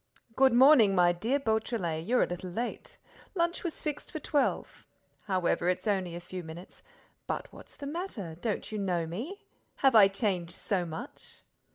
[0.35, 2.97] "Good morning, my dear Beautrelet, you're a little late.
[3.35, 4.83] Lunch was fixed for twelve.
[5.25, 8.33] However, it's only a few minutes—but what's the matter?
[8.41, 9.45] Don't you know me?
[9.75, 11.43] Have I changed so much?"